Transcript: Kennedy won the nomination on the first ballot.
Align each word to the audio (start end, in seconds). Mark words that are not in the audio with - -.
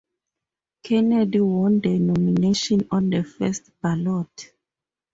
Kennedy 0.81 1.41
won 1.41 1.79
the 1.79 1.99
nomination 1.99 2.87
on 2.89 3.11
the 3.11 3.23
first 3.23 3.69
ballot. 3.83 4.51